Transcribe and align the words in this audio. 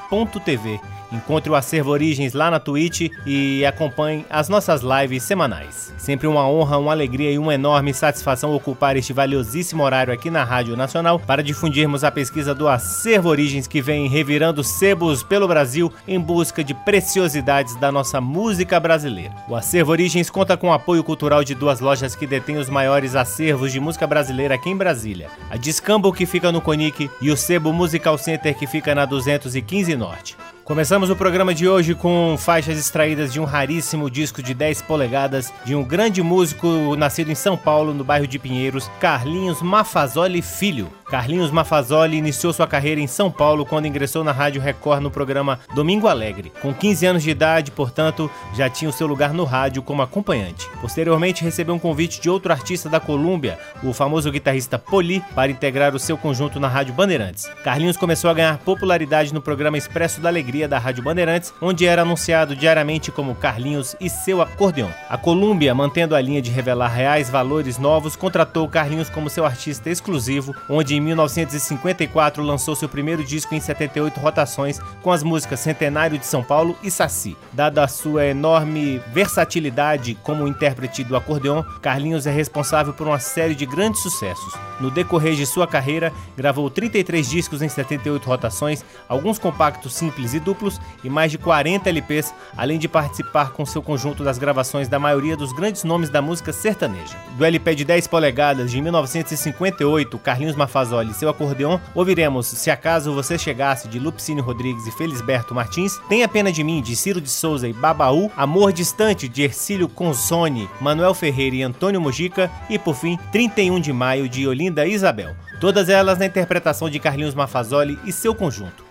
twitch.tv. 0.07 0.96
Encontre 1.11 1.49
o 1.49 1.55
Acervo 1.55 1.91
Origens 1.91 2.33
lá 2.33 2.51
na 2.51 2.59
Twitch 2.59 3.09
e 3.25 3.65
acompanhe 3.65 4.25
as 4.29 4.49
nossas 4.49 4.81
lives 4.81 5.23
semanais. 5.23 5.93
Sempre 5.97 6.27
uma 6.27 6.47
honra, 6.47 6.77
uma 6.77 6.91
alegria 6.91 7.31
e 7.31 7.39
uma 7.39 7.53
enorme 7.53 7.93
satisfação 7.93 8.53
ocupar 8.53 8.97
este 8.97 9.13
valiosíssimo 9.13 9.83
horário 9.83 10.13
aqui 10.13 10.29
na 10.29 10.43
Rádio 10.43 10.75
Nacional 10.75 11.19
para 11.19 11.43
difundirmos 11.43 12.03
a 12.03 12.11
pesquisa 12.11 12.53
do 12.53 12.67
Acervo 12.67 13.29
Origens 13.29 13.67
que 13.67 13.81
vem 13.81 14.07
revirando 14.07 14.63
sebos 14.63 15.23
pelo 15.23 15.47
Brasil 15.47 15.91
em 16.07 16.19
busca 16.19 16.63
de 16.63 16.73
preciosidades 16.73 17.75
da 17.75 17.91
nossa 17.91 18.19
música 18.19 18.79
brasileira. 18.79 19.33
O 19.47 19.55
Acervo 19.55 19.91
Origens 19.91 20.29
conta 20.29 20.57
com 20.57 20.69
o 20.69 20.73
apoio 20.73 21.03
cultural 21.03 21.43
de 21.43 21.55
duas 21.55 21.79
lojas 21.79 22.15
que 22.15 22.27
detêm 22.27 22.57
os 22.57 22.69
maiores 22.69 23.15
acervos 23.15 23.71
de 23.71 23.79
música 23.79 24.05
brasileira 24.05 24.55
aqui 24.55 24.69
em 24.69 24.77
Brasília: 24.77 25.29
a 25.49 25.55
Discambo, 25.55 26.11
que 26.11 26.25
fica 26.25 26.51
no 26.51 26.61
Conic, 26.61 27.09
e 27.21 27.31
o 27.31 27.37
Sebo 27.37 27.71
Musical 27.71 28.17
Center, 28.17 28.55
que 28.57 28.67
fica 28.67 28.93
na 28.93 29.05
215 29.05 29.95
Norte. 29.95 30.35
Começamos 30.67 31.09
o 31.09 31.15
programa 31.15 31.55
de 31.55 31.65
hoje 31.65 31.95
com 31.95 32.35
faixas 32.37 32.77
extraídas 32.77 33.31
de 33.31 33.39
um 33.39 33.45
raríssimo 33.45 34.11
disco 34.11 34.43
de 34.43 34.53
10 34.53 34.81
polegadas 34.81 35.53
de 35.63 35.73
um 35.73 35.81
grande 35.81 36.21
músico 36.21 36.93
nascido 36.97 37.31
em 37.31 37.35
São 37.35 37.55
Paulo, 37.55 37.93
no 37.93 38.03
bairro 38.03 38.27
de 38.27 38.37
Pinheiros, 38.37 38.91
Carlinhos 38.99 39.61
Mafazoli 39.61 40.41
Filho. 40.41 40.89
Carlinhos 41.09 41.51
Mafazoli 41.51 42.17
iniciou 42.17 42.51
sua 42.51 42.67
carreira 42.67 42.99
em 42.99 43.07
São 43.07 43.31
Paulo 43.31 43.65
quando 43.65 43.85
ingressou 43.85 44.25
na 44.25 44.33
Rádio 44.33 44.61
Record 44.61 45.01
no 45.01 45.09
programa 45.09 45.57
Domingo 45.73 46.09
Alegre. 46.09 46.51
Com 46.61 46.73
15 46.73 47.05
anos 47.05 47.23
de 47.23 47.29
idade, 47.29 47.71
portanto, 47.71 48.29
já 48.53 48.69
tinha 48.69 48.89
o 48.89 48.93
seu 48.93 49.07
lugar 49.07 49.33
no 49.33 49.45
rádio 49.45 49.81
como 49.81 50.01
acompanhante. 50.01 50.69
Posteriormente, 50.81 51.45
recebeu 51.45 51.73
um 51.75 51.79
convite 51.79 52.19
de 52.19 52.29
outro 52.29 52.51
artista 52.51 52.89
da 52.89 52.99
Colômbia, 52.99 53.57
o 53.81 53.93
famoso 53.93 54.29
guitarrista 54.29 54.77
Poli, 54.77 55.23
para 55.33 55.49
integrar 55.49 55.95
o 55.95 55.99
seu 55.99 56.17
conjunto 56.17 56.59
na 56.59 56.67
Rádio 56.67 56.93
Bandeirantes. 56.93 57.49
Carlinhos 57.63 57.95
começou 57.95 58.29
a 58.29 58.33
ganhar 58.33 58.57
popularidade 58.57 59.33
no 59.33 59.41
programa 59.41 59.77
Expresso 59.77 60.19
da 60.19 60.27
Alegria 60.27 60.56
da 60.65 60.79
Rádio 60.79 61.03
Bandeirantes, 61.03 61.53
onde 61.61 61.85
era 61.85 62.03
anunciado 62.03 62.55
diariamente 62.55 63.11
como 63.11 63.35
Carlinhos 63.35 63.97
e 63.99 64.09
seu 64.09 64.41
acordeão. 64.41 64.89
A 65.09 65.17
Colômbia, 65.17 65.75
mantendo 65.75 66.15
a 66.15 66.21
linha 66.21 66.41
de 66.41 66.49
revelar 66.49 66.87
reais 66.87 67.29
valores 67.29 67.77
novos, 67.77 68.15
contratou 68.15 68.69
Carlinhos 68.69 69.09
como 69.09 69.29
seu 69.29 69.45
artista 69.45 69.89
exclusivo, 69.89 70.55
onde 70.69 70.95
em 70.95 71.01
1954 71.01 72.41
lançou 72.41 72.77
seu 72.77 72.87
primeiro 72.87 73.25
disco 73.25 73.53
em 73.53 73.59
78 73.59 74.17
rotações 74.21 74.79
com 75.01 75.11
as 75.11 75.23
músicas 75.23 75.59
Centenário 75.59 76.17
de 76.17 76.25
São 76.25 76.41
Paulo 76.41 76.77
e 76.81 76.89
Saci. 76.89 77.35
Dada 77.51 77.83
a 77.83 77.87
sua 77.89 78.25
enorme 78.25 79.01
versatilidade 79.11 80.15
como 80.23 80.47
intérprete 80.47 81.03
do 81.03 81.17
acordeon, 81.17 81.63
Carlinhos 81.81 82.25
é 82.27 82.31
responsável 82.31 82.93
por 82.93 83.07
uma 83.07 83.19
série 83.19 83.55
de 83.55 83.65
grandes 83.65 84.01
sucessos. 84.01 84.53
No 84.79 84.91
decorrer 84.91 85.33
de 85.35 85.45
sua 85.45 85.67
carreira, 85.67 86.13
gravou 86.37 86.69
33 86.69 87.27
discos 87.27 87.61
em 87.61 87.67
78 87.67 88.23
rotações, 88.25 88.85
alguns 89.09 89.39
compactos 89.39 89.95
simples 89.95 90.33
e 90.33 90.39
duplos 90.47 90.79
e 91.03 91.09
mais 91.09 91.29
de 91.29 91.37
40 91.37 91.89
LPs, 91.89 92.33
além 92.55 92.79
de 92.79 92.87
participar 92.87 93.51
com 93.51 93.65
seu 93.65 93.81
conjunto 93.81 94.23
das 94.23 94.37
gravações 94.37 94.87
da 94.87 94.97
maioria 94.97 95.35
dos 95.35 95.51
grandes 95.51 95.83
nomes 95.83 96.09
da 96.09 96.21
música 96.21 96.53
sertaneja. 96.53 97.17
Do 97.37 97.43
LP 97.43 97.75
de 97.75 97.83
10 97.83 98.07
polegadas 98.07 98.71
de 98.71 98.81
1958, 98.81 100.17
Carlinhos 100.19 100.55
Mafaz 100.55 100.77
Fazoli 100.77 101.09
e 101.09 101.13
seu 101.15 101.27
acordeon, 101.27 101.79
ouviremos 101.95 102.45
Se 102.45 102.69
Acaso 102.69 103.11
Você 103.11 103.35
Chegasse 103.35 103.87
de 103.87 103.97
Lupicínio 103.97 104.43
Rodrigues 104.43 104.85
e 104.85 104.91
Felisberto 104.91 105.55
Martins, 105.55 105.99
Tenha 106.07 106.27
Pena 106.27 106.51
de 106.51 106.63
Mim 106.63 106.83
de 106.83 106.95
Ciro 106.95 107.19
de 107.19 107.29
Souza 107.29 107.67
e 107.67 107.73
Babaú, 107.73 108.31
Amor 108.37 108.71
Distante 108.71 109.27
de 109.27 109.41
Ercílio 109.41 109.89
Consone, 109.89 110.69
Manuel 110.79 111.13
Ferreira 111.15 111.55
e 111.55 111.63
Antônio 111.63 111.99
Mojica 111.99 112.49
e, 112.69 112.77
por 112.77 112.95
fim, 112.95 113.17
31 113.31 113.79
de 113.79 113.91
Maio 113.91 114.29
de 114.29 114.47
Olinda 114.47 114.85
Isabel. 114.85 115.35
Todas 115.59 115.89
elas 115.89 116.19
na 116.19 116.27
interpretação 116.27 116.89
de 116.89 116.99
Carlinhos 116.99 117.33
Mafazoli 117.33 117.97
e 118.05 118.11
seu 118.11 118.35
conjunto. 118.35 118.86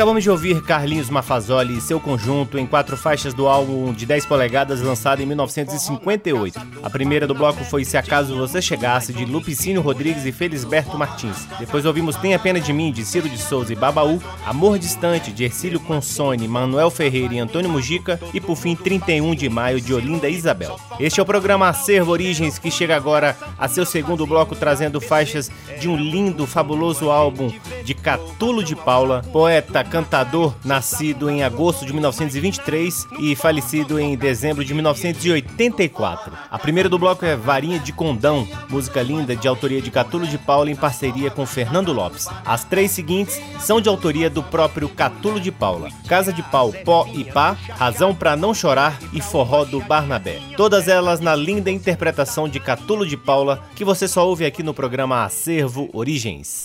Acabamos 0.00 0.22
de 0.22 0.30
ouvir 0.30 0.62
Carlinhos 0.62 1.10
Mafazoli 1.10 1.76
e 1.76 1.80
seu 1.82 2.00
conjunto 2.00 2.58
em 2.58 2.66
quatro 2.66 2.96
faixas 2.96 3.34
do 3.34 3.46
álbum 3.46 3.92
de 3.92 4.06
10 4.06 4.24
polegadas 4.24 4.80
lançado 4.80 5.20
em 5.20 5.26
1958. 5.26 6.58
A 6.90 6.98
primeira 7.00 7.24
do 7.24 7.36
bloco 7.36 7.62
foi 7.62 7.84
Se 7.84 7.96
Acaso 7.96 8.34
Você 8.34 8.60
Chegasse, 8.60 9.12
de 9.12 9.24
Lupicínio 9.24 9.80
Rodrigues 9.80 10.26
e 10.26 10.32
Felisberto 10.32 10.98
Martins. 10.98 11.46
Depois 11.60 11.86
ouvimos 11.86 12.16
Tenha 12.16 12.36
Pena 12.36 12.58
de 12.58 12.72
Mim, 12.72 12.90
de 12.90 13.04
Ciro 13.04 13.28
de 13.28 13.38
Souza 13.38 13.72
e 13.72 13.76
Babaú, 13.76 14.20
Amor 14.44 14.76
Distante, 14.76 15.30
de 15.30 15.44
Ercílio 15.44 15.78
Consone, 15.78 16.48
Manuel 16.48 16.90
Ferreira 16.90 17.32
e 17.32 17.38
Antônio 17.38 17.70
Mujica, 17.70 18.18
e 18.34 18.40
por 18.40 18.56
fim 18.56 18.74
31 18.74 19.36
de 19.36 19.48
Maio, 19.48 19.80
de 19.80 19.94
Olinda 19.94 20.28
Isabel. 20.28 20.76
Este 20.98 21.20
é 21.20 21.22
o 21.22 21.26
programa 21.26 21.68
Acervo 21.68 22.10
Origens, 22.10 22.58
que 22.58 22.72
chega 22.72 22.96
agora 22.96 23.36
a 23.56 23.68
seu 23.68 23.86
segundo 23.86 24.26
bloco 24.26 24.56
trazendo 24.56 25.00
faixas 25.00 25.48
de 25.80 25.88
um 25.88 25.96
lindo, 25.96 26.44
fabuloso 26.44 27.08
álbum 27.08 27.52
de 27.84 27.94
Catulo 27.94 28.64
de 28.64 28.74
Paula, 28.74 29.22
poeta, 29.32 29.84
cantador, 29.84 30.54
nascido 30.64 31.30
em 31.30 31.44
agosto 31.44 31.86
de 31.86 31.92
1923 31.92 33.06
e 33.20 33.36
falecido 33.36 34.00
em 34.00 34.16
dezembro 34.16 34.64
de 34.64 34.74
1984. 34.74 36.32
A 36.50 36.58
primeira 36.58 36.79
do 36.88 36.98
bloco 36.98 37.24
é 37.24 37.36
Varinha 37.36 37.78
de 37.78 37.92
Condão, 37.92 38.46
música 38.68 39.02
linda 39.02 39.34
de 39.36 39.46
autoria 39.46 39.82
de 39.82 39.90
Catulo 39.90 40.26
de 40.26 40.38
Paula 40.38 40.70
em 40.70 40.76
parceria 40.76 41.30
com 41.30 41.44
Fernando 41.44 41.92
Lopes. 41.92 42.28
As 42.44 42.64
três 42.64 42.90
seguintes 42.90 43.40
são 43.58 43.80
de 43.80 43.88
autoria 43.88 44.30
do 44.30 44.42
próprio 44.42 44.88
Catulo 44.88 45.40
de 45.40 45.50
Paula: 45.50 45.88
Casa 46.08 46.32
de 46.32 46.42
Pau, 46.42 46.72
Pó 46.84 47.08
e 47.12 47.24
Pá, 47.24 47.56
Razão 47.70 48.14
para 48.14 48.36
Não 48.36 48.54
Chorar 48.54 48.98
e 49.12 49.20
Forró 49.20 49.64
do 49.64 49.80
Barnabé. 49.80 50.40
Todas 50.56 50.88
elas 50.88 51.20
na 51.20 51.34
linda 51.34 51.70
interpretação 51.70 52.48
de 52.48 52.60
Catulo 52.60 53.06
de 53.06 53.16
Paula, 53.16 53.62
que 53.74 53.84
você 53.84 54.06
só 54.06 54.26
ouve 54.26 54.46
aqui 54.46 54.62
no 54.62 54.74
programa 54.74 55.24
Acervo 55.24 55.90
Origens. 55.92 56.64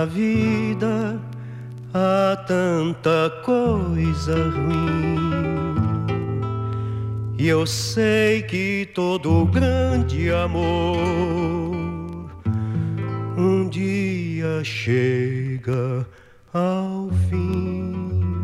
Na 0.00 0.06
vida 0.06 1.20
há 1.92 2.34
tanta 2.46 3.28
coisa 3.44 4.34
ruim. 4.48 5.76
E 7.36 7.46
eu 7.46 7.66
sei 7.66 8.40
que 8.40 8.88
todo 8.94 9.44
grande 9.44 10.30
amor 10.30 10.96
um 13.36 13.68
dia 13.68 14.64
chega 14.64 16.06
ao 16.54 17.10
fim. 17.28 18.40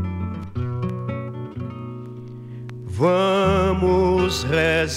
Vamos 2.84 4.42
rezar 4.42 4.92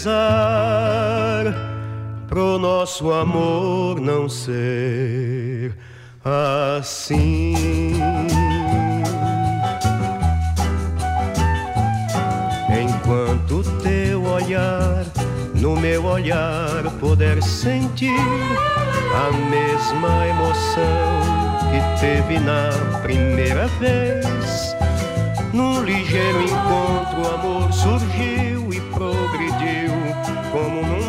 pro 2.28 2.60
nosso 2.60 3.14
amor 3.14 4.02
não 4.02 4.28
ser 4.28 5.74
assim. 6.24 7.54
Enquanto 12.70 13.64
teu 13.82 14.24
olhar 14.24 15.06
no 15.56 15.76
meu 15.76 16.06
olhar 16.06 16.84
poder 17.00 17.42
sentir 17.44 18.10
a 19.16 19.32
mesma 19.50 20.28
emoção 20.28 21.20
que 21.70 22.00
teve 22.00 22.40
na 22.40 22.70
primeira 23.02 23.68
vez. 23.80 24.76
Num 25.52 25.84
ligeiro 25.84 26.42
encontro, 26.44 27.22
o 27.22 27.34
amor 27.34 27.74
surgiu 27.74 28.72
e 28.72 28.80
progrediu 28.92 29.92
como 30.52 30.86
num 30.86 31.00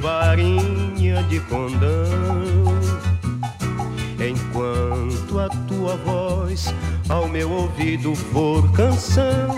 varinha 0.00 1.22
de 1.24 1.40
condão. 1.40 2.77
Enquanto 4.58 5.38
a 5.38 5.48
tua 5.68 5.96
voz 5.98 6.74
ao 7.08 7.28
meu 7.28 7.48
ouvido 7.48 8.12
for 8.16 8.68
canção, 8.72 9.54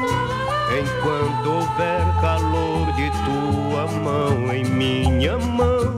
enquanto 0.79 1.51
houver 1.51 2.05
calor 2.21 2.93
de 2.93 3.11
tua 3.25 3.87
mão 4.03 4.53
em 4.53 4.63
minha 4.63 5.39
mão, 5.39 5.97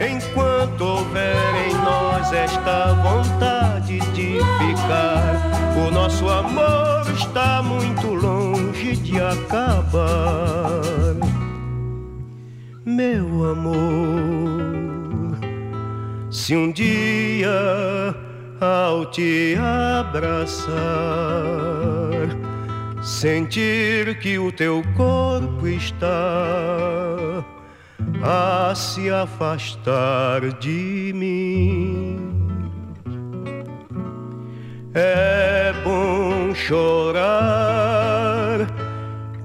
enquanto 0.00 0.80
houver 0.80 1.36
em 1.68 1.74
nós 1.74 2.32
esta 2.32 2.94
vontade 2.94 4.00
de 4.00 4.40
ficar, 4.58 5.86
o 5.86 5.90
nosso 5.92 6.28
amor 6.28 7.08
está 7.14 7.62
muito 7.62 8.08
longe 8.08 8.96
de 8.96 9.20
acabar 9.20 10.66
meu 12.84 13.52
amor. 13.52 14.85
Se 16.46 16.54
um 16.54 16.70
dia 16.70 18.14
ao 18.60 19.06
te 19.06 19.56
abraçar, 19.98 20.76
sentir 23.02 24.16
que 24.20 24.38
o 24.38 24.52
teu 24.52 24.80
corpo 24.96 25.66
está 25.66 27.44
a 28.22 28.72
se 28.76 29.10
afastar 29.10 30.52
de 30.60 31.10
mim. 31.16 32.16
É 34.94 35.74
bom 35.82 36.54
chorar 36.54 37.24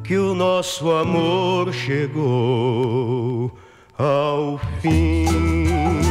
que 0.04 0.20
o 0.20 0.36
nosso 0.36 0.92
amor 0.92 1.74
chegou 1.74 3.58
ao 3.98 4.60
fim. 4.84 6.11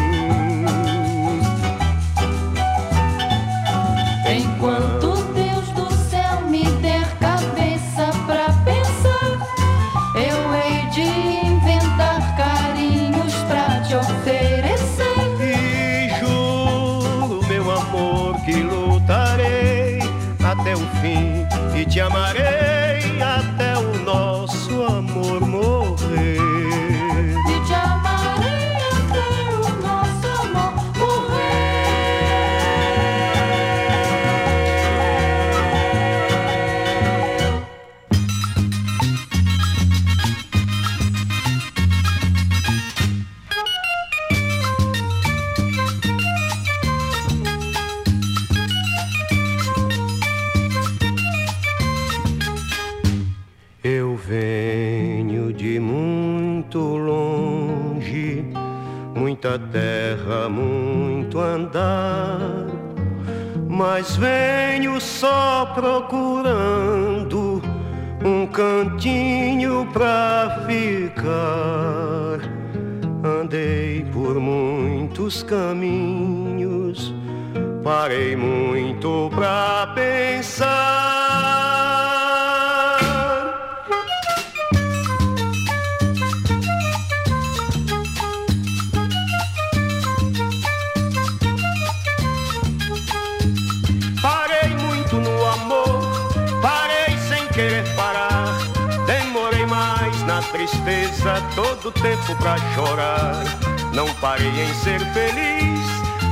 Parei 104.20 104.48
em 104.48 104.74
ser 104.74 105.00
feliz, 105.12 105.80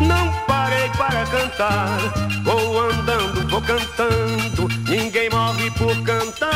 não 0.07 0.31
parei 0.47 0.89
para 0.91 1.25
cantar. 1.27 1.99
Vou 2.45 2.91
andando, 2.91 3.49
vou 3.49 3.63
cantando, 3.63 4.69
ninguém 4.89 5.31
morre 5.31 5.71
por 5.73 5.97
cantar. 6.03 6.49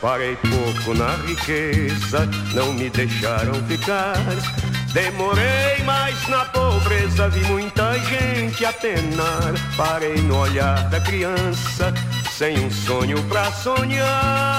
Parei 0.00 0.36
pouco 0.36 0.94
na 0.94 1.16
riqueza, 1.26 2.28
não 2.52 2.72
me 2.74 2.90
deixaram 2.90 3.54
ficar. 3.66 4.16
Demorei, 4.92 5.82
mas 5.84 6.28
na 6.28 6.44
pobreza 6.44 7.28
vi 7.28 7.40
muita 7.46 7.98
gente 7.98 8.64
a 8.64 8.72
penar. 8.72 9.54
Parei 9.76 10.16
no 10.16 10.38
olhar 10.38 10.88
da 10.88 11.00
criança, 11.00 11.92
sem 12.30 12.58
um 12.60 12.70
sonho 12.70 13.20
pra 13.24 13.50
sonhar. 13.50 14.53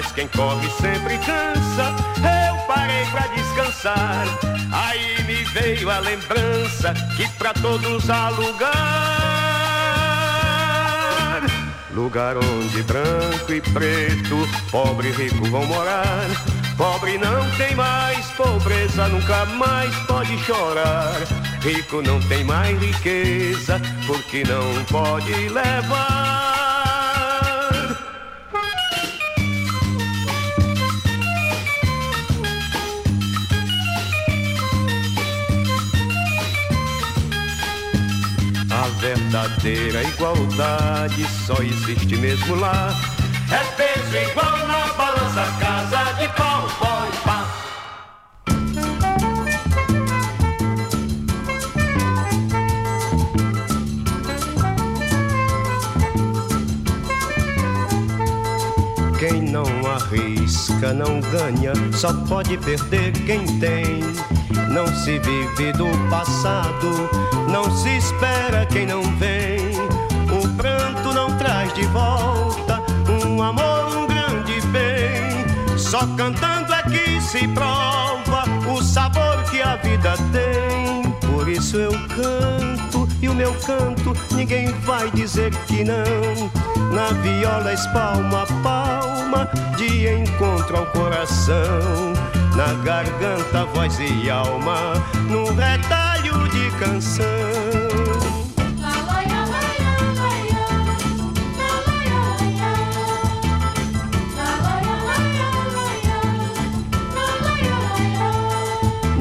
Mas 0.00 0.12
quem 0.12 0.26
corre 0.28 0.68
sempre 0.80 1.18
cansa. 1.18 1.94
Eu 2.16 2.56
parei 2.66 3.04
pra 3.06 3.26
descansar, 3.28 4.26
aí 4.72 5.22
me 5.24 5.44
veio 5.44 5.90
a 5.90 5.98
lembrança 5.98 6.94
que 7.16 7.28
pra 7.36 7.52
todos 7.52 8.08
há 8.08 8.30
lugar. 8.30 8.70
Lugar 11.92 12.36
onde 12.38 12.82
branco 12.84 13.52
e 13.52 13.60
preto, 13.60 14.48
pobre 14.70 15.08
e 15.08 15.12
rico 15.12 15.44
vão 15.50 15.66
morar. 15.66 16.26
Pobre 16.76 17.18
não 17.18 17.50
tem 17.58 17.74
mais 17.74 18.24
pobreza, 18.30 19.06
nunca 19.08 19.44
mais 19.44 19.94
pode 20.06 20.38
chorar. 20.44 21.20
Rico 21.60 22.00
não 22.00 22.18
tem 22.20 22.42
mais 22.44 22.80
riqueza, 22.80 23.78
porque 24.06 24.44
não 24.44 24.82
pode 24.84 25.48
levar. 25.50 26.09
Verdadeira 39.14 40.04
igualdade 40.04 41.26
só 41.44 41.54
existe 41.62 42.16
mesmo 42.16 42.54
lá. 42.54 42.94
É 43.50 43.58
peso 43.74 44.16
igual 44.16 44.58
na 44.68 44.86
balança, 44.92 45.44
casa 45.58 46.12
de 46.12 46.28
pau, 46.36 46.68
pó 46.78 47.04
e 47.08 47.16
pá. 47.24 47.44
Quem 59.18 59.42
não 59.42 59.66
arrisca 59.90 60.92
não 60.92 61.20
ganha, 61.20 61.72
só 61.92 62.12
pode 62.28 62.56
perder 62.58 63.12
quem 63.26 63.44
tem. 63.58 64.39
Não 64.70 64.86
se 64.86 65.18
vive 65.18 65.72
do 65.72 65.88
passado 66.08 67.10
não 67.50 67.68
se 67.76 67.96
espera 67.96 68.64
quem 68.64 68.86
não 68.86 69.02
vem. 69.16 69.72
O 70.30 70.48
pranto 70.56 71.12
não 71.12 71.36
traz 71.36 71.74
de 71.74 71.82
volta 71.86 72.80
um 73.08 73.42
amor, 73.42 73.96
um 73.96 74.06
grande 74.06 74.60
bem. 74.68 75.76
Só 75.76 76.06
cantando 76.16 76.72
é 76.72 76.82
que 76.84 77.20
se 77.20 77.48
prova 77.48 78.44
o 78.72 78.80
sabor 78.82 79.42
que 79.50 79.60
a 79.60 79.74
vida 79.76 80.14
tem. 80.32 81.10
Por 81.28 81.48
isso 81.48 81.76
eu 81.76 81.90
canto 81.90 83.08
e 83.20 83.28
o 83.28 83.34
meu 83.34 83.52
canto 83.54 84.14
ninguém 84.36 84.68
vai 84.82 85.10
dizer 85.10 85.52
que 85.66 85.82
não. 85.82 86.50
Na 86.94 87.08
viola 87.20 87.72
espalma 87.72 88.42
a 88.42 88.62
palma 88.62 89.50
de 89.76 90.08
encontro 90.08 90.76
ao 90.76 90.86
coração. 90.86 92.19
Na 92.60 92.74
garganta, 92.84 93.64
voz 93.72 93.98
e 93.98 94.28
alma, 94.28 94.92
no 95.30 95.50
retalho 95.54 96.46
de 96.50 96.70
canção. 96.72 97.24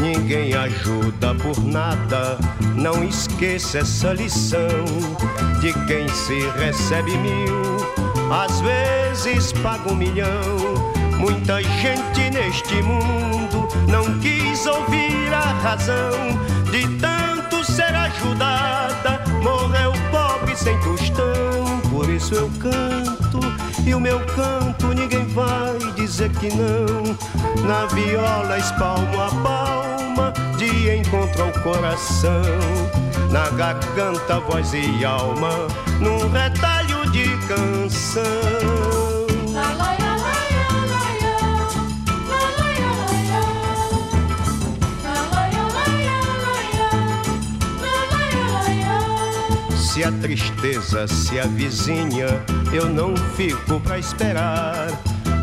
ninguém 0.02 0.54
ajuda 0.54 1.34
por 1.36 1.64
nada. 1.64 2.38
Não 2.76 3.06
esqueça 3.06 3.80
essa 3.80 4.12
lição 4.12 4.84
de 5.62 5.72
quem 5.88 6.10
se 6.10 6.42
recebe 6.58 7.16
mil, 7.18 7.78
às 8.30 8.60
vezes 8.60 9.54
paga 9.54 9.90
um 9.90 9.96
milhão. 9.96 10.89
Muita 11.20 11.62
gente 11.62 12.30
neste 12.32 12.82
mundo 12.82 13.68
não 13.90 14.20
quis 14.20 14.66
ouvir 14.66 15.34
a 15.34 15.52
razão 15.62 16.12
de 16.72 16.88
tanto 16.98 17.64
ser 17.70 17.94
ajudada. 17.94 19.22
Morreu 19.44 19.92
pobre 20.12 20.56
sem 20.56 20.80
tostão, 20.80 21.82
por 21.92 22.10
isso 22.10 22.34
eu 22.36 22.50
canto 22.60 23.40
e 23.86 23.94
o 23.94 24.00
meu 24.00 24.20
canto 24.28 24.88
ninguém 24.94 25.28
vai 25.28 25.78
dizer 25.96 26.30
que 26.32 26.50
não. 26.56 27.18
Na 27.68 27.86
viola 27.88 28.58
espalmo 28.58 29.22
a 29.22 29.30
palma 29.44 30.34
de 30.58 30.96
encontro 30.96 31.44
ao 31.44 31.52
coração. 31.62 32.42
Na 33.30 33.50
garganta, 33.50 34.40
voz 34.40 34.74
e 34.74 35.04
alma, 35.04 35.68
num 36.00 36.30
retalho 36.32 37.10
de 37.12 37.26
canção. 37.48 38.79
Se 50.00 50.06
a 50.06 50.14
tristeza 50.14 51.06
se 51.10 51.38
avizinha, 51.42 52.42
eu 52.72 52.86
não 52.86 53.14
fico 53.36 53.82
pra 53.82 54.00
esperar. 54.00 54.88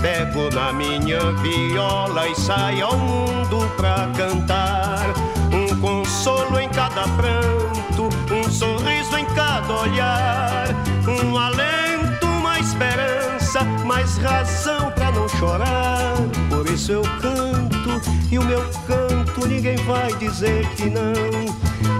Pego 0.01 0.49
na 0.51 0.73
minha 0.73 1.21
viola 1.43 2.27
e 2.27 2.35
saio 2.35 2.87
ao 2.87 2.97
mundo 2.97 3.71
pra 3.77 4.11
cantar. 4.17 5.13
Um 5.53 5.79
consolo 5.79 6.59
em 6.59 6.71
cada 6.71 7.03
pranto, 7.03 8.09
um 8.33 8.51
sorriso 8.51 9.19
em 9.19 9.27
cada 9.35 9.75
olhar. 9.75 10.69
Um 11.07 11.37
alento, 11.37 12.27
uma 12.27 12.59
esperança, 12.59 13.63
mais 13.85 14.17
razão 14.17 14.91
pra 14.93 15.13
não 15.13 15.29
chorar. 15.29 16.15
Por 16.49 16.67
isso 16.71 16.93
eu 16.93 17.03
canto 17.21 18.01
e 18.31 18.39
o 18.39 18.43
meu 18.43 18.65
canto 18.87 19.47
ninguém 19.47 19.77
vai 19.85 20.15
dizer 20.15 20.67
que 20.77 20.89
não. 20.89 21.13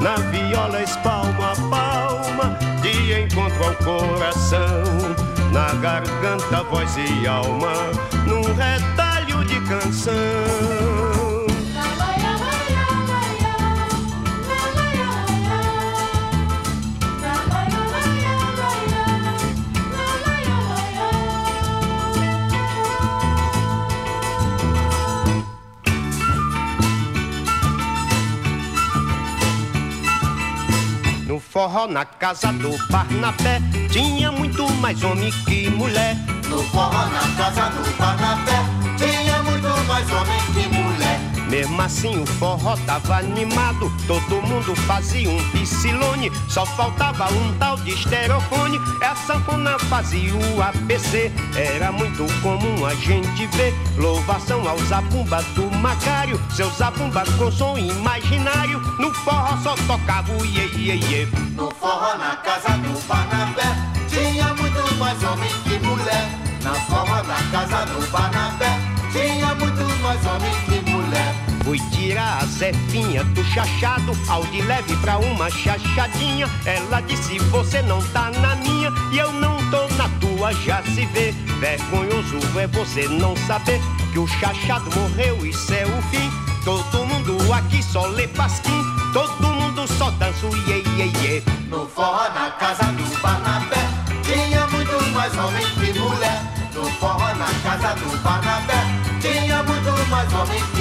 Na 0.01 0.17
viola 0.31 0.83
espalma 0.83 1.27
a 1.27 1.27
palma 1.27 1.36
de 1.36 1.36
encontro 3.37 3.65
ao 3.65 3.75
coração. 3.77 4.85
Na 5.53 5.75
garganta, 5.75 6.63
voz 6.65 6.97
e 6.97 7.27
alma, 7.27 7.73
num 8.27 8.43
retalho 8.55 9.45
de 9.45 9.61
canção. 9.61 10.96
Forró 31.67 31.89
na 31.89 32.05
casa 32.05 32.53
do 32.53 32.71
Barnabé 32.89 33.61
Tinha 33.91 34.31
muito 34.31 34.71
mais 34.75 35.03
homem 35.03 35.33
que 35.45 35.69
mulher. 35.71 36.17
No 36.49 36.63
forró 36.63 37.07
na 37.07 37.37
casa 37.37 37.71
do 37.71 37.99
Barnabé 37.99 38.63
Tinha 38.97 39.43
muito 39.43 39.69
mais 39.89 40.09
homem 40.13 40.41
que 40.55 40.69
mulher 40.69 40.76
mesmo 41.49 41.81
assim 41.81 42.19
o 42.21 42.27
forró 42.27 42.77
tava 42.87 43.19
animado, 43.19 43.93
todo 44.07 44.43
mundo 44.43 44.75
fazia 44.75 45.31
um 45.31 45.51
piscilone, 45.51 46.31
só 46.49 46.67
faltava 46.67 47.33
um 47.33 47.53
tal 47.59 47.77
de 47.77 47.93
esterofone, 47.93 48.81
a 49.01 49.15
sanfona 49.15 49.79
fazia 49.79 50.35
o 50.35 50.63
APC, 50.63 51.31
era 51.55 51.93
muito 51.93 52.27
comum 52.43 52.85
a 52.85 52.95
gente 52.95 53.47
ver 53.49 53.73
louvação 53.97 54.69
aos 54.69 54.83
zabumba 54.89 55.41
do 55.55 55.71
Macário, 55.77 56.41
seus 56.51 56.75
zabumba 56.79 57.25
com 57.39 57.51
som 57.53 57.79
imaginário, 57.79 58.81
no 58.99 59.15
forró 59.15 59.57
só 59.63 59.77
tocava 59.87 60.33
o 60.33 60.45
iê 60.45 60.67
iê 60.77 60.97
iê. 60.97 61.27
No 61.53 61.71
forró 61.71 62.19
na 62.19 62.37
casa 62.37 62.77
do 62.79 63.07
Banabé, 63.07 63.77
tinha 64.09 64.53
muito 64.55 64.95
mais 64.97 65.23
homem 65.23 65.51
que 65.63 65.79
mulher, 65.79 66.29
na 66.63 66.75
forró 66.75 67.23
na 67.23 67.51
casa 67.53 67.87
do 67.87 68.11
Banabé, 68.11 68.79
tinha 69.13 69.55
muito 69.55 70.03
mais 70.03 70.27
homem 70.27 70.53
que 70.65 70.71
mulher. 70.71 70.86
Zefinha 72.47 73.25
do 73.25 73.45
chachado, 73.45 74.13
ao 74.29 74.45
de 74.47 74.63
leve 74.63 74.95
pra 74.97 75.19
uma 75.19 75.51
chachadinha. 75.51 76.49
Ela 76.65 77.01
disse: 77.01 77.39
Você 77.51 77.83
não 77.83 78.01
tá 78.13 78.31
na 78.31 78.55
minha 78.57 78.93
e 79.13 79.19
eu 79.19 79.33
não 79.33 79.57
tô 79.71 79.89
na 79.97 80.09
tua, 80.21 80.53
já 80.55 80.83
se 80.85 81.05
vê. 81.07 81.33
Vergonhoso 81.59 82.39
é 82.59 82.67
você 82.69 83.09
não 83.09 83.37
saber 83.37 83.81
que 84.13 84.19
o 84.19 84.27
chachado 84.29 84.89
morreu, 84.95 85.45
isso 85.45 85.75
é 85.75 85.85
o 85.85 86.03
fim. 86.03 86.31
Todo 86.65 87.05
mundo 87.05 87.53
aqui 87.53 87.83
só 87.83 88.07
lê 88.07 88.29
pasquim, 88.29 88.83
todo 89.13 89.49
mundo 89.49 89.87
só 89.99 90.11
dança 90.13 90.47
o 90.47 90.57
iê, 90.69 90.83
iê, 90.97 91.07
iê. 91.23 91.43
No 91.69 91.87
forró 91.89 92.29
na 92.33 92.51
casa 92.53 92.85
do 92.93 93.21
Barnabé 93.21 93.77
Tinha 94.23 94.67
muito 94.69 95.03
mais 95.13 95.37
homem 95.37 95.67
que 95.75 95.99
mulher 95.99 96.43
No 96.73 96.85
forró 96.93 97.35
na 97.35 97.47
casa 97.65 97.95
do 97.97 98.23
Barnabé 98.23 98.85
Tinha 99.21 99.63
muito 99.65 100.09
mais 100.09 100.33
homem 100.33 100.63
que 100.75 100.76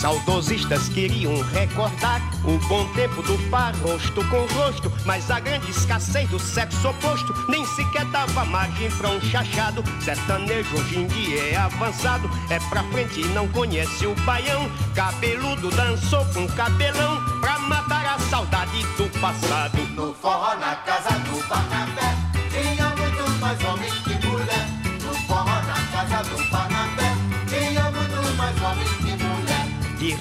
Saudosistas 0.00 0.88
queriam 0.90 1.42
recordar 1.50 2.22
o 2.44 2.56
bom 2.68 2.86
tempo 2.92 3.20
do 3.22 3.36
par 3.50 3.74
rosto 3.78 4.24
com 4.28 4.46
rosto, 4.54 4.92
mas 5.04 5.28
a 5.28 5.40
grande 5.40 5.72
escassez 5.72 6.28
do 6.28 6.38
sexo 6.38 6.88
oposto 6.88 7.34
nem 7.48 7.66
sequer 7.66 8.04
dava 8.06 8.44
margem 8.44 8.88
pra 8.92 9.08
um 9.10 9.20
chachado. 9.20 9.82
Sertanejo 10.00 10.76
hoje 10.76 11.00
em 11.00 11.06
dia 11.08 11.42
é 11.48 11.56
avançado, 11.56 12.30
é 12.48 12.60
pra 12.68 12.84
frente 12.84 13.22
e 13.22 13.24
não 13.28 13.48
conhece 13.48 14.06
o 14.06 14.14
baião. 14.24 14.70
Cabeludo 14.94 15.68
dançou 15.70 16.24
com 16.26 16.46
cabelão 16.48 17.20
pra 17.40 17.58
matar 17.58 18.14
a 18.14 18.18
saudade 18.20 18.80
do 18.96 19.08
passado. 19.20 19.78
No 19.96 20.14
forró 20.14 20.54
na 20.54 20.76
casa 20.76 21.18
do 21.18 21.48
Barnabé 21.48 21.77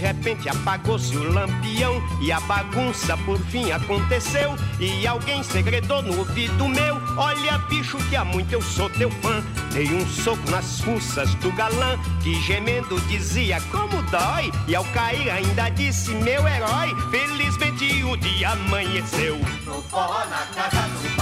repente 0.07 0.47
apagou-se 0.47 1.15
o 1.17 1.33
lampião 1.33 2.01
e 2.21 2.31
a 2.31 2.39
bagunça 2.41 3.17
por 3.17 3.37
fim 3.47 3.71
aconteceu. 3.71 4.55
E 4.79 5.05
alguém 5.05 5.43
segredou 5.43 6.01
no 6.01 6.19
ouvido 6.19 6.67
meu: 6.67 6.95
Olha, 7.17 7.57
bicho, 7.69 7.97
que 8.09 8.15
há 8.15 8.23
muito 8.23 8.53
eu 8.53 8.61
sou 8.61 8.89
teu 8.89 9.11
fã. 9.11 9.43
Dei 9.73 9.93
um 9.93 10.05
soco 10.07 10.49
nas 10.49 10.79
fuças 10.79 11.33
do 11.35 11.51
galã, 11.51 11.99
que 12.23 12.39
gemendo 12.41 12.99
dizia 13.01 13.59
como 13.69 14.01
dói. 14.03 14.51
E 14.67 14.75
ao 14.75 14.85
cair 14.85 15.29
ainda 15.29 15.69
disse: 15.69 16.11
Meu 16.11 16.47
herói, 16.47 16.95
felizmente 17.11 18.03
o 18.03 18.15
dia 18.15 18.51
amanheceu. 18.51 19.37
No 19.65 19.81
forró 19.83 20.25
na 20.25 20.45
casa 20.55 20.87
do 20.87 21.15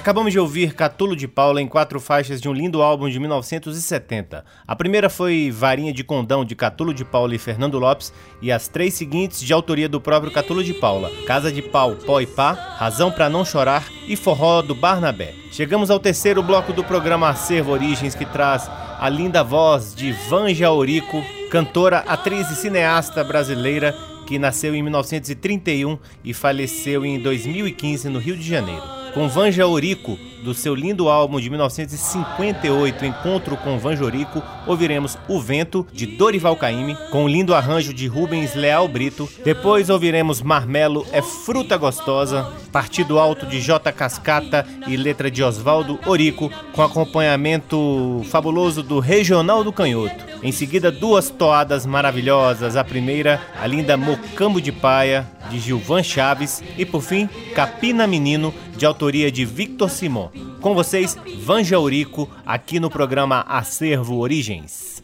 Acabamos 0.00 0.32
de 0.32 0.38
ouvir 0.38 0.72
Catulo 0.72 1.14
de 1.14 1.28
Paula 1.28 1.60
em 1.60 1.68
quatro 1.68 2.00
faixas 2.00 2.40
de 2.40 2.48
um 2.48 2.54
lindo 2.54 2.80
álbum 2.80 3.06
de 3.10 3.20
1970. 3.20 4.46
A 4.66 4.74
primeira 4.74 5.10
foi 5.10 5.50
Varinha 5.50 5.92
de 5.92 6.02
Condão, 6.02 6.42
de 6.42 6.56
Catulo 6.56 6.94
de 6.94 7.04
Paula 7.04 7.34
e 7.34 7.38
Fernando 7.38 7.78
Lopes, 7.78 8.10
e 8.40 8.50
as 8.50 8.66
três 8.66 8.94
seguintes 8.94 9.42
de 9.42 9.52
autoria 9.52 9.90
do 9.90 10.00
próprio 10.00 10.32
Catulo 10.32 10.64
de 10.64 10.72
Paula: 10.72 11.10
Casa 11.26 11.52
de 11.52 11.60
Pau, 11.60 11.96
Pó 11.96 12.18
e 12.18 12.26
Pá, 12.26 12.52
Razão 12.78 13.12
Pra 13.12 13.28
Não 13.28 13.44
Chorar 13.44 13.86
e 14.08 14.16
Forró 14.16 14.62
do 14.62 14.74
Barnabé. 14.74 15.34
Chegamos 15.52 15.90
ao 15.90 16.00
terceiro 16.00 16.42
bloco 16.42 16.72
do 16.72 16.82
programa 16.82 17.28
Acervo 17.28 17.72
Origens, 17.72 18.14
que 18.14 18.24
traz 18.24 18.70
a 18.98 19.06
linda 19.06 19.44
voz 19.44 19.94
de 19.94 20.12
Vanja 20.30 20.66
Aurico, 20.66 21.22
cantora, 21.50 21.98
atriz 22.08 22.50
e 22.50 22.56
cineasta 22.56 23.22
brasileira 23.22 23.94
que 24.30 24.38
nasceu 24.38 24.76
em 24.76 24.82
1931 24.84 25.98
e 26.22 26.32
faleceu 26.32 27.04
em 27.04 27.18
2015 27.18 28.08
no 28.08 28.20
Rio 28.20 28.36
de 28.36 28.48
Janeiro. 28.48 28.84
Com 29.12 29.28
Vanja 29.28 29.66
Orico, 29.66 30.16
do 30.42 30.54
seu 30.54 30.74
lindo 30.74 31.08
álbum 31.08 31.40
de 31.40 31.48
1958, 31.50 33.04
Encontro 33.04 33.56
com 33.56 33.78
Vanja 33.78 34.04
Orico, 34.04 34.42
ouviremos 34.66 35.18
O 35.28 35.40
Vento, 35.40 35.86
de 35.92 36.06
Dorival 36.06 36.56
Caymmi, 36.56 36.96
com 37.10 37.24
o 37.24 37.28
lindo 37.28 37.54
arranjo 37.54 37.92
de 37.92 38.06
Rubens 38.06 38.54
Leal 38.54 38.88
Brito. 38.88 39.28
Depois 39.44 39.90
ouviremos 39.90 40.42
Marmelo 40.42 41.06
é 41.12 41.22
Fruta 41.22 41.76
Gostosa, 41.76 42.50
Partido 42.72 43.18
Alto 43.18 43.46
de 43.46 43.60
J. 43.60 43.92
Cascata 43.92 44.66
e 44.86 44.96
letra 44.96 45.30
de 45.30 45.42
Oswaldo 45.42 45.98
Orico, 46.06 46.50
com 46.72 46.82
acompanhamento 46.82 48.22
fabuloso 48.30 48.82
do 48.82 49.00
Regional 49.00 49.62
do 49.64 49.72
Canhoto. 49.72 50.30
Em 50.42 50.52
seguida, 50.52 50.90
duas 50.90 51.28
toadas 51.28 51.84
maravilhosas. 51.84 52.74
A 52.74 52.82
primeira, 52.82 53.42
a 53.60 53.66
linda 53.66 53.96
Mocambo 53.96 54.60
de 54.60 54.72
Paia, 54.72 55.28
de 55.50 55.58
Gilvan 55.58 56.02
Chaves. 56.02 56.62
E 56.78 56.86
por 56.86 57.02
fim, 57.02 57.28
Capina 57.54 58.06
Menino, 58.06 58.54
de 58.74 58.86
autoria 58.86 59.30
de 59.30 59.44
Victor 59.44 59.90
Simon. 59.90 60.29
Com 60.60 60.74
vocês, 60.74 61.16
Vanja 61.42 61.76
Eurico, 61.76 62.28
aqui 62.44 62.78
no 62.78 62.90
programa 62.90 63.40
Acervo 63.48 64.18
Origens. 64.18 65.02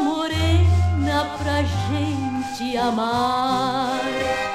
Morena 0.00 1.24
pra 1.38 1.62
gente 1.62 2.76
amar. 2.76 4.47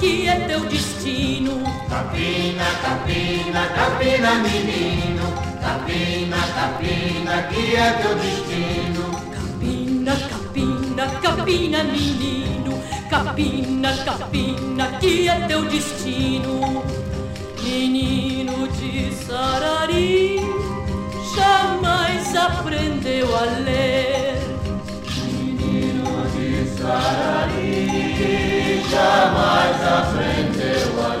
Que 0.00 0.28
é 0.28 0.36
teu 0.46 0.60
destino. 0.60 1.62
Capina, 1.88 2.64
capina, 2.82 3.66
capina, 3.68 4.34
menino. 4.36 5.26
Capina, 5.60 6.36
capina, 6.54 7.42
que 7.50 7.76
é 7.76 7.92
teu 8.00 8.14
destino. 8.16 9.04
Capina, 9.34 10.16
capina, 10.16 11.06
capina, 11.20 11.84
menino, 11.84 12.82
capina, 13.10 13.96
capina, 14.04 14.98
que 15.00 15.28
é 15.28 15.40
teu 15.46 15.62
destino. 15.64 16.84
Menino 17.62 18.68
de 18.68 19.12
Sarari, 19.12 20.38
jamais 21.34 22.36
aprendeu 22.36 23.36
a 23.36 23.44
ler. 23.64 24.33
De 26.84 26.90
Sarari, 26.90 28.82
jamais 28.90 29.80
a 29.88 31.08
ler. 31.08 31.13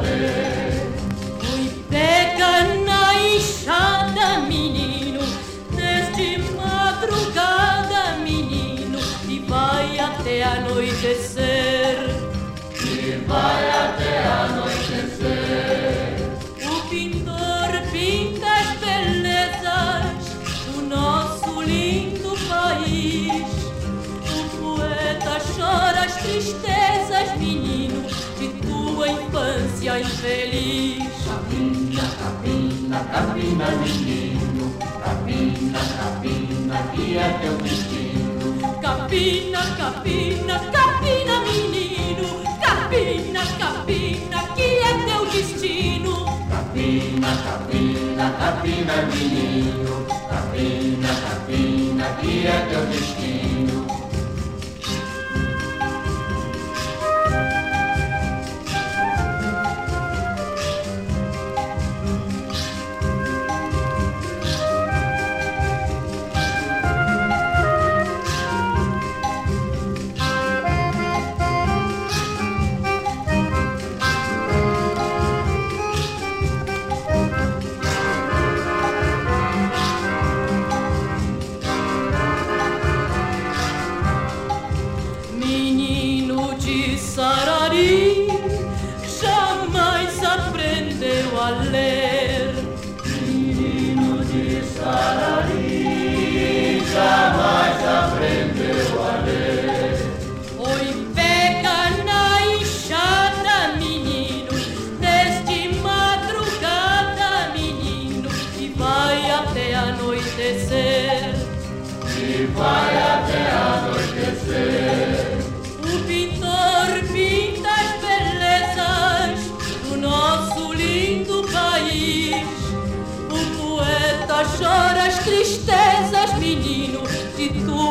Infância 29.84 30.00
infeliz. 30.00 31.04
Capina, 31.24 32.02
capina, 32.18 32.98
capina, 33.12 33.66
menino. 33.76 34.72
Capina, 35.04 35.80
capina, 35.98 36.82
que 36.94 37.18
é 37.18 37.38
teu 37.40 37.56
destino. 37.58 38.80
Capina, 38.80 39.60
capina, 39.76 40.58
capina, 40.72 41.40
menino. 41.44 42.28
Capina, 42.60 43.42
capina, 43.58 44.42
que 44.54 44.62
é 44.62 44.92
teu 45.06 45.26
destino. 45.26 46.24
Capina, 46.48 47.30
capina, 47.44 48.30
capina, 48.38 48.94
menino. 49.12 50.06
Capina, 50.30 51.08
capina, 51.24 52.06
que 52.20 52.46
é 52.46 52.66
teu 52.70 52.86
destino. 52.86 53.53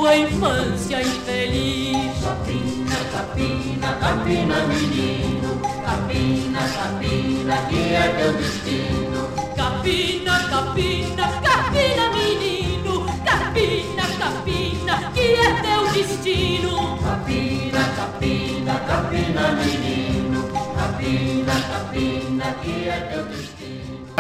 Tua 0.04 0.18
infância 0.18 1.02
infeliz. 1.02 2.12
Capina, 2.22 2.98
capina, 3.14 3.94
capina, 4.02 4.68
menino. 4.68 5.62
Capina, 5.82 6.60
capina, 6.76 7.56
que 7.70 7.94
é 7.94 8.14
teu 8.18 8.34
destino. 8.34 9.30
Capina, 9.56 10.40
capina, 10.50 11.26
capina, 11.42 12.10
menino. 12.12 13.06
Capina, 13.24 14.04
capina, 14.20 15.12
que 15.14 15.36
é 15.36 15.62
teu 15.62 15.88
destino. 15.94 17.00
Capina, 17.02 17.84
capina, 17.96 18.80
capina, 18.86 19.52
menino. 19.54 20.42
Capina, 20.76 21.54
capina, 21.72 22.56
que 22.62 22.90
é 22.90 23.10
teu 23.10 23.24
destino. 23.24 23.63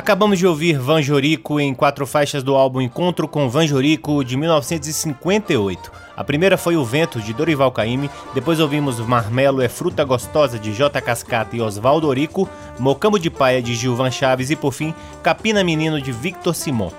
Acabamos 0.03 0.37
de 0.37 0.45
ouvir 0.45 0.77
Vanjorico 0.77 1.61
em 1.61 1.73
quatro 1.73 2.05
faixas 2.05 2.43
do 2.43 2.57
álbum 2.57 2.81
Encontro 2.81 3.25
com 3.25 3.47
Vanjorico 3.47 4.21
de 4.21 4.35
1958. 4.35 5.89
A 6.17 6.23
primeira 6.25 6.57
foi 6.57 6.75
O 6.75 6.83
Vento, 6.83 7.21
de 7.21 7.31
Dorival 7.31 7.71
Caymmi, 7.71 8.09
depois 8.33 8.59
ouvimos 8.59 8.99
Marmelo 8.99 9.61
é 9.61 9.69
Fruta 9.69 10.03
Gostosa, 10.03 10.59
de 10.59 10.73
J. 10.73 10.99
Cascata 10.99 11.55
e 11.55 11.61
Oswaldo 11.61 12.09
Orico, 12.09 12.49
Mocambo 12.77 13.17
de 13.17 13.29
Paia, 13.29 13.61
de 13.61 13.73
Gilvan 13.75 14.11
Chaves 14.11 14.49
e, 14.49 14.57
por 14.57 14.73
fim, 14.73 14.93
Capina 15.23 15.63
Menino, 15.63 16.01
de 16.01 16.11
Victor 16.11 16.53
Simon. 16.53 16.91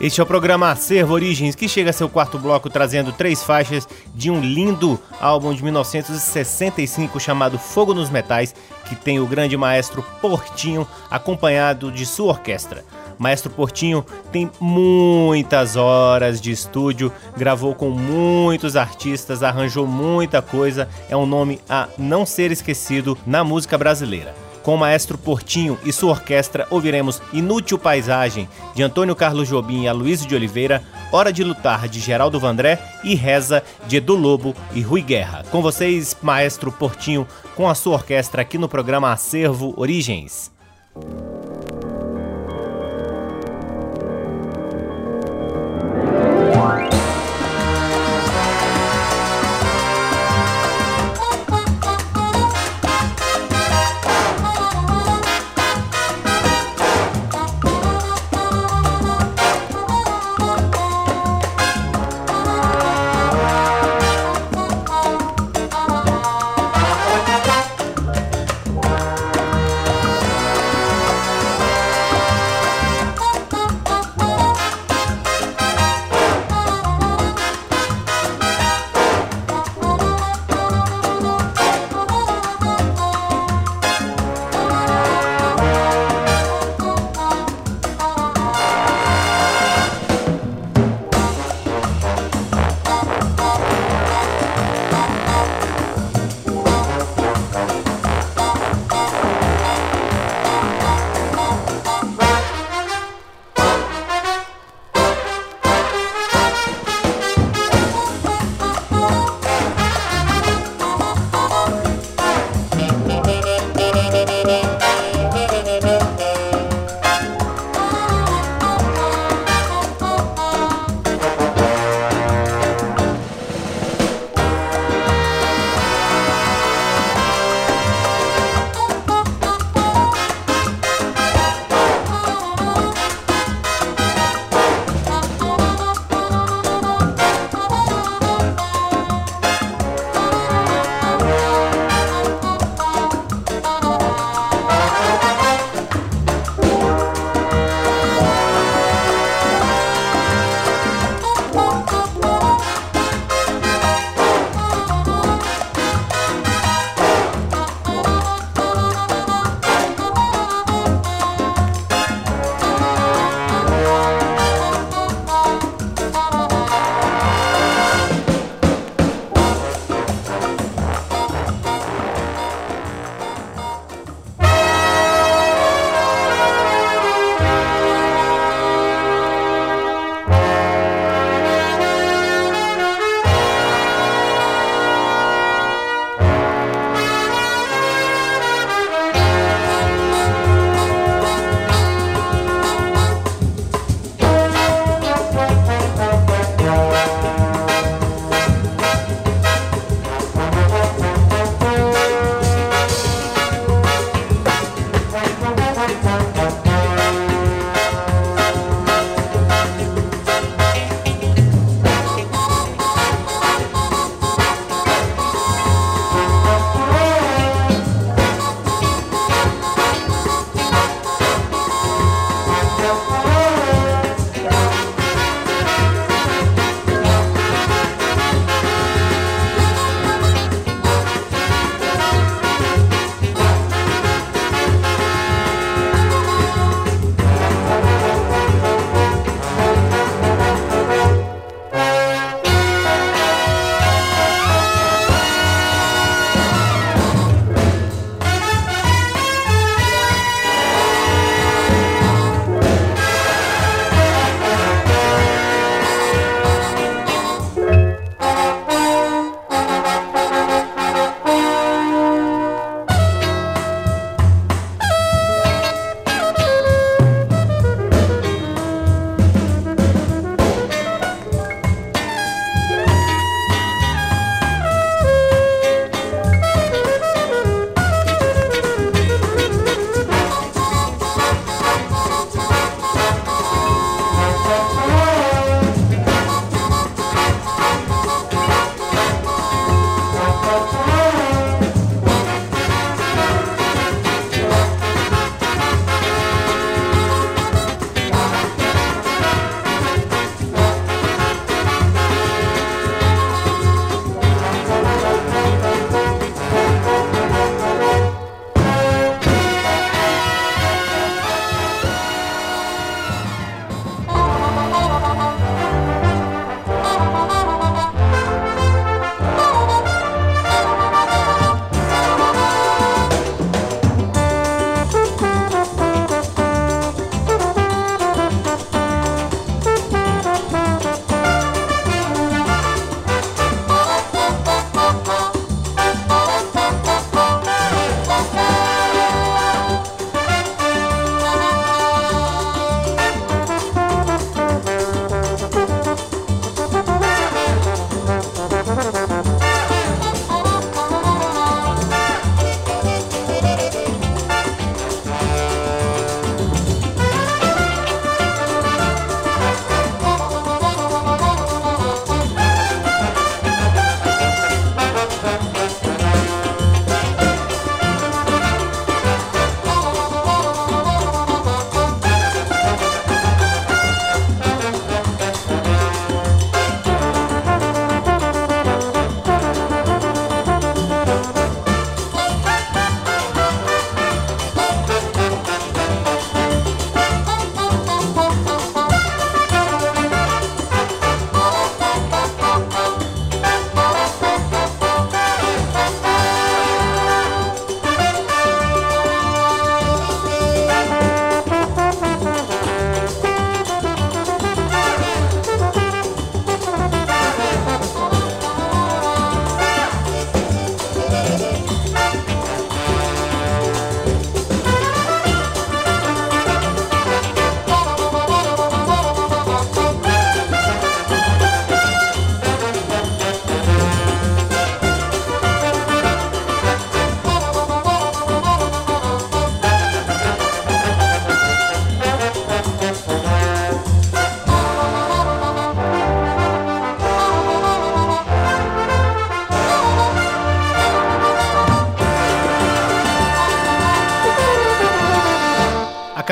Este 0.00 0.20
é 0.20 0.24
o 0.24 0.26
programa 0.26 0.70
Acervo 0.70 1.14
Origens, 1.14 1.54
que 1.54 1.68
chega 1.68 1.90
a 1.90 1.92
seu 1.92 2.08
quarto 2.08 2.38
bloco 2.38 2.68
trazendo 2.68 3.12
três 3.12 3.42
faixas 3.42 3.86
de 4.14 4.30
um 4.30 4.40
lindo 4.40 5.00
álbum 5.20 5.54
de 5.54 5.62
1965 5.62 7.20
chamado 7.20 7.58
Fogo 7.58 7.94
nos 7.94 8.10
Metais, 8.10 8.54
que 8.88 8.96
tem 8.96 9.20
o 9.20 9.26
grande 9.26 9.56
maestro 9.56 10.04
Portinho 10.20 10.86
acompanhado 11.08 11.92
de 11.92 12.04
sua 12.04 12.30
orquestra. 12.30 12.84
Maestro 13.16 13.50
Portinho 13.50 14.04
tem 14.32 14.50
muitas 14.60 15.76
horas 15.76 16.40
de 16.40 16.50
estúdio, 16.50 17.12
gravou 17.36 17.72
com 17.72 17.90
muitos 17.90 18.74
artistas, 18.74 19.44
arranjou 19.44 19.86
muita 19.86 20.42
coisa, 20.42 20.88
é 21.08 21.16
um 21.16 21.26
nome 21.26 21.60
a 21.68 21.86
não 21.96 22.26
ser 22.26 22.50
esquecido 22.50 23.16
na 23.24 23.44
música 23.44 23.78
brasileira. 23.78 24.34
Com 24.62 24.74
o 24.76 24.78
maestro 24.78 25.18
Portinho 25.18 25.78
e 25.84 25.92
sua 25.92 26.10
orquestra, 26.10 26.66
ouviremos 26.70 27.20
Inútil 27.32 27.78
Paisagem, 27.78 28.48
de 28.74 28.82
Antônio 28.82 29.16
Carlos 29.16 29.48
Jobim 29.48 29.82
e 29.82 29.88
Aloysio 29.88 30.28
de 30.28 30.34
Oliveira, 30.34 30.82
Hora 31.10 31.32
de 31.32 31.42
Lutar, 31.42 31.88
de 31.88 31.98
Geraldo 31.98 32.38
Vandré 32.38 32.78
e 33.02 33.14
Reza, 33.14 33.62
de 33.86 33.96
Edu 33.96 34.14
Lobo 34.14 34.54
e 34.72 34.80
Rui 34.80 35.02
Guerra. 35.02 35.44
Com 35.50 35.60
vocês, 35.60 36.16
maestro 36.22 36.70
Portinho, 36.70 37.26
com 37.56 37.68
a 37.68 37.74
sua 37.74 37.94
orquestra 37.94 38.42
aqui 38.42 38.56
no 38.56 38.68
programa 38.68 39.12
Acervo 39.12 39.74
Origens. 39.76 40.50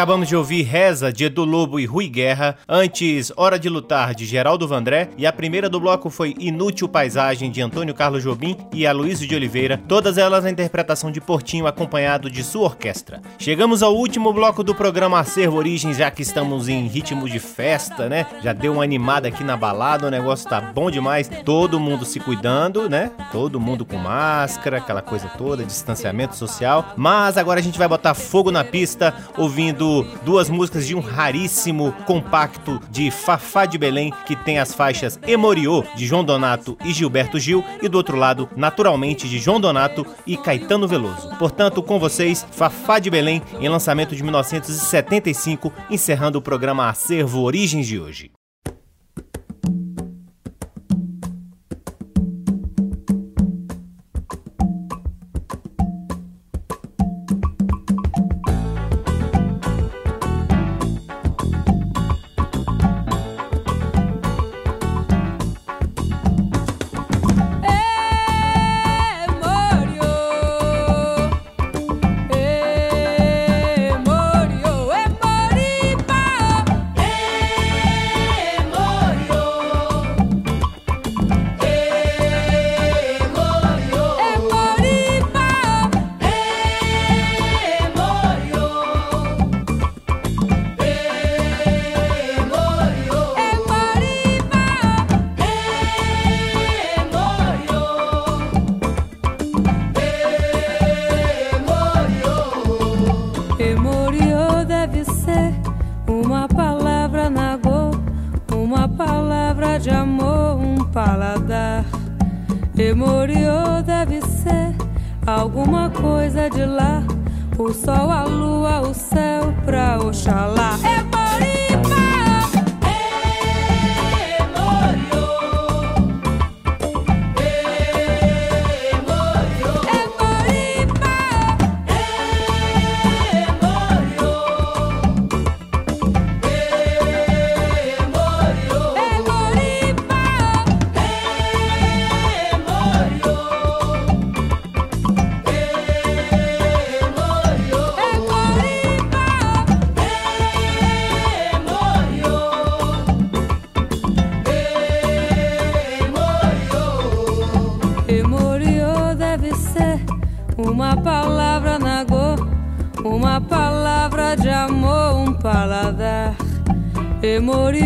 Acabamos 0.00 0.28
de 0.28 0.34
ouvir 0.34 0.62
Reza 0.62 1.12
de 1.12 1.26
Edu 1.26 1.44
Lobo 1.44 1.78
e 1.78 1.84
Rui 1.84 2.08
Guerra, 2.08 2.56
antes 2.66 3.30
Hora 3.36 3.58
de 3.58 3.68
Lutar 3.68 4.14
de 4.14 4.24
Geraldo 4.24 4.66
Vandré 4.66 5.10
e 5.18 5.26
a 5.26 5.32
primeira 5.32 5.68
do 5.68 5.78
bloco 5.78 6.08
foi 6.08 6.34
Inútil 6.38 6.88
Paisagem 6.88 7.50
de 7.50 7.60
Antônio 7.60 7.92
Carlos 7.92 8.22
Jobim 8.22 8.56
e 8.72 8.86
Aloysio 8.86 9.28
de 9.28 9.34
Oliveira, 9.34 9.78
todas 9.86 10.16
elas 10.16 10.42
na 10.42 10.50
interpretação 10.50 11.12
de 11.12 11.20
Portinho 11.20 11.66
acompanhado 11.66 12.30
de 12.30 12.42
sua 12.42 12.62
orquestra. 12.62 13.20
Chegamos 13.38 13.82
ao 13.82 13.94
último 13.94 14.32
bloco 14.32 14.64
do 14.64 14.74
programa 14.74 15.20
Acervo 15.20 15.58
Origens, 15.58 15.98
já 15.98 16.10
que 16.10 16.22
estamos 16.22 16.66
em 16.66 16.86
ritmo 16.86 17.28
de 17.28 17.38
festa, 17.38 18.08
né? 18.08 18.24
Já 18.42 18.54
deu 18.54 18.72
uma 18.72 18.84
animada 18.84 19.28
aqui 19.28 19.44
na 19.44 19.54
balada, 19.54 20.06
o 20.06 20.10
negócio 20.10 20.48
tá 20.48 20.62
bom 20.62 20.90
demais, 20.90 21.30
todo 21.44 21.78
mundo 21.78 22.06
se 22.06 22.18
cuidando, 22.20 22.88
né? 22.88 23.10
Todo 23.30 23.60
mundo 23.60 23.84
com 23.84 23.98
máscara, 23.98 24.78
aquela 24.78 25.02
coisa 25.02 25.28
toda, 25.36 25.62
distanciamento 25.62 26.36
social. 26.36 26.94
Mas 26.96 27.36
agora 27.36 27.60
a 27.60 27.62
gente 27.62 27.78
vai 27.78 27.86
botar 27.86 28.14
fogo 28.14 28.50
na 28.50 28.64
pista 28.64 29.14
ouvindo 29.36 29.89
duas 30.24 30.48
músicas 30.48 30.86
de 30.86 30.94
um 30.94 31.00
raríssimo 31.00 31.92
compacto 32.06 32.80
de 32.90 33.10
Fafá 33.10 33.66
de 33.66 33.78
Belém, 33.78 34.12
que 34.26 34.36
tem 34.36 34.58
as 34.58 34.74
faixas 34.74 35.18
Emoriô, 35.26 35.84
de 35.96 36.06
João 36.06 36.24
Donato 36.24 36.76
e 36.84 36.92
Gilberto 36.92 37.38
Gil, 37.38 37.64
e 37.82 37.88
do 37.88 37.96
outro 37.96 38.16
lado, 38.16 38.48
naturalmente, 38.56 39.28
de 39.28 39.38
João 39.38 39.60
Donato 39.60 40.06
e 40.26 40.36
Caetano 40.36 40.88
Veloso. 40.88 41.28
Portanto, 41.38 41.82
com 41.82 41.98
vocês, 41.98 42.46
Fafá 42.52 42.98
de 42.98 43.10
Belém, 43.10 43.42
em 43.60 43.68
lançamento 43.68 44.14
de 44.14 44.22
1975, 44.22 45.72
encerrando 45.90 46.38
o 46.38 46.42
programa 46.42 46.88
Acervo 46.88 47.42
Origens 47.42 47.86
de 47.86 47.98
hoje. 47.98 48.39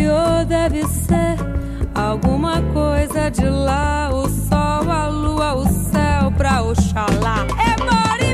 Emoriô 0.05 0.45
deve 0.45 0.83
ser 0.87 1.35
alguma 1.95 2.61
coisa 2.73 3.29
de 3.31 3.45
lá. 3.49 4.11
O 4.13 4.29
sol, 4.29 4.91
a 4.91 5.07
lua, 5.07 5.55
o 5.55 5.65
céu 5.67 6.31
pra 6.37 6.61
Oxalá. 6.61 7.47
Será 7.47 8.24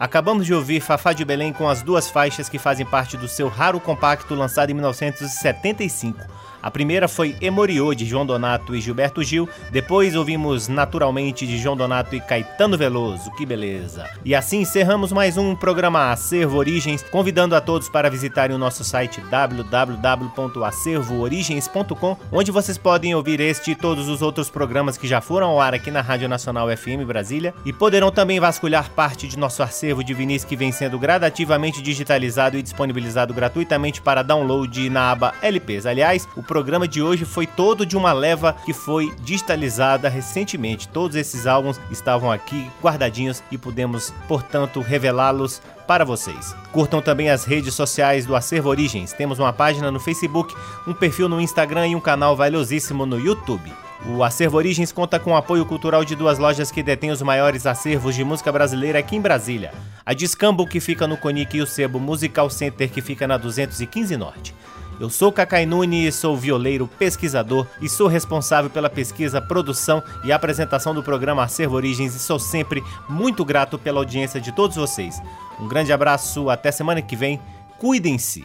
Acabamos 0.00 0.46
de 0.46 0.54
ouvir 0.54 0.80
Fafá 0.80 1.12
de 1.12 1.26
Belém 1.26 1.52
com 1.52 1.68
as 1.68 1.82
duas 1.82 2.08
faixas 2.08 2.48
que 2.48 2.58
fazem 2.58 2.86
parte 2.86 3.18
do 3.18 3.28
seu 3.28 3.48
raro 3.48 3.78
compacto 3.78 4.34
lançado 4.34 4.70
em 4.70 4.72
1975. 4.72 6.18
A 6.62 6.70
primeira 6.70 7.08
foi 7.08 7.34
Emoriô, 7.40 7.94
de 7.94 8.04
João 8.04 8.26
Donato 8.26 8.74
e 8.74 8.80
Gilberto 8.80 9.22
Gil. 9.22 9.48
Depois 9.70 10.14
ouvimos 10.14 10.68
Naturalmente, 10.68 11.46
de 11.46 11.56
João 11.58 11.76
Donato 11.76 12.14
e 12.14 12.20
Caetano 12.20 12.76
Veloso. 12.76 13.30
Que 13.32 13.46
beleza! 13.46 14.06
E 14.24 14.34
assim 14.34 14.60
encerramos 14.60 15.12
mais 15.12 15.38
um 15.38 15.54
programa 15.54 16.10
Acervo 16.10 16.58
Origens, 16.58 17.02
convidando 17.02 17.54
a 17.54 17.60
todos 17.60 17.88
para 17.88 18.10
visitarem 18.10 18.54
o 18.54 18.58
nosso 18.58 18.84
site 18.84 19.20
www.acervoorigens.com, 19.22 22.16
onde 22.30 22.50
vocês 22.50 22.76
podem 22.76 23.14
ouvir 23.14 23.40
este 23.40 23.70
e 23.70 23.74
todos 23.74 24.08
os 24.08 24.20
outros 24.20 24.50
programas 24.50 24.98
que 24.98 25.08
já 25.08 25.20
foram 25.20 25.48
ao 25.48 25.60
ar 25.60 25.74
aqui 25.74 25.90
na 25.90 26.00
Rádio 26.00 26.28
Nacional 26.28 26.68
FM 26.76 27.04
Brasília 27.06 27.54
e 27.64 27.72
poderão 27.72 28.10
também 28.10 28.38
vasculhar 28.38 28.90
parte 28.90 29.26
de 29.26 29.38
nosso 29.38 29.62
acervo 29.62 30.04
de 30.04 30.12
vinis 30.12 30.44
que 30.44 30.56
vem 30.56 30.72
sendo 30.72 30.98
gradativamente 30.98 31.80
digitalizado 31.80 32.58
e 32.58 32.62
disponibilizado 32.62 33.32
gratuitamente 33.32 34.02
para 34.02 34.22
download 34.22 34.90
na 34.90 35.10
aba 35.10 35.32
LPs. 35.40 35.86
Aliás, 35.86 36.28
o 36.36 36.42
programa 36.50 36.88
de 36.88 37.00
hoje 37.00 37.24
foi 37.24 37.46
todo 37.46 37.86
de 37.86 37.96
uma 37.96 38.12
leva 38.12 38.56
que 38.64 38.72
foi 38.72 39.14
digitalizada 39.20 40.08
recentemente. 40.08 40.88
Todos 40.88 41.14
esses 41.14 41.46
álbuns 41.46 41.80
estavam 41.92 42.28
aqui 42.28 42.68
guardadinhos 42.82 43.40
e 43.52 43.56
pudemos, 43.56 44.12
portanto, 44.26 44.80
revelá-los 44.80 45.62
para 45.86 46.04
vocês. 46.04 46.52
Curtam 46.72 47.00
também 47.00 47.30
as 47.30 47.44
redes 47.44 47.72
sociais 47.72 48.26
do 48.26 48.34
Acervo 48.34 48.68
Origens. 48.68 49.12
Temos 49.12 49.38
uma 49.38 49.52
página 49.52 49.92
no 49.92 50.00
Facebook, 50.00 50.52
um 50.88 50.92
perfil 50.92 51.28
no 51.28 51.40
Instagram 51.40 51.86
e 51.86 51.94
um 51.94 52.00
canal 52.00 52.34
valiosíssimo 52.34 53.06
no 53.06 53.20
YouTube. 53.20 53.72
O 54.08 54.24
Acervo 54.24 54.56
Origens 54.56 54.90
conta 54.90 55.20
com 55.20 55.30
o 55.30 55.36
apoio 55.36 55.64
cultural 55.64 56.04
de 56.04 56.16
duas 56.16 56.36
lojas 56.36 56.72
que 56.72 56.82
detêm 56.82 57.12
os 57.12 57.22
maiores 57.22 57.64
acervos 57.64 58.16
de 58.16 58.24
música 58.24 58.50
brasileira 58.50 58.98
aqui 58.98 59.14
em 59.14 59.20
Brasília. 59.20 59.72
A 60.04 60.12
Discambo, 60.12 60.66
que 60.66 60.80
fica 60.80 61.06
no 61.06 61.16
Conic, 61.16 61.58
e 61.58 61.62
o 61.62 61.66
Sebo 61.66 62.00
Musical 62.00 62.50
Center, 62.50 62.90
que 62.90 63.00
fica 63.00 63.28
na 63.28 63.36
215 63.36 64.16
Norte. 64.16 64.52
Eu 65.00 65.08
sou 65.08 65.32
Cacai 65.32 65.64
Nunes, 65.64 66.14
sou 66.14 66.36
violeiro, 66.36 66.86
pesquisador 66.98 67.66
e 67.80 67.88
sou 67.88 68.06
responsável 68.06 68.68
pela 68.68 68.90
pesquisa, 68.90 69.40
produção 69.40 70.02
e 70.22 70.30
apresentação 70.30 70.94
do 70.94 71.02
programa 71.02 71.42
Acervo 71.42 71.74
Origens 71.74 72.14
e 72.14 72.18
sou 72.18 72.38
sempre 72.38 72.82
muito 73.08 73.42
grato 73.42 73.78
pela 73.78 73.98
audiência 73.98 74.38
de 74.38 74.52
todos 74.52 74.76
vocês. 74.76 75.18
Um 75.58 75.66
grande 75.66 75.90
abraço, 75.90 76.50
até 76.50 76.70
semana 76.70 77.00
que 77.00 77.16
vem. 77.16 77.40
Cuidem-se. 77.78 78.44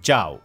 Tchau. 0.00 0.40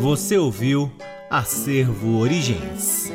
Você 0.00 0.38
ouviu 0.38 0.92
Acervo 1.28 2.20
Origens. 2.20 3.12